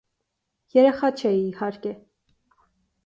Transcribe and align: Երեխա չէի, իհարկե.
Երեխա 0.77 1.11
չէի, 1.19 1.43
իհարկե. 1.51 1.93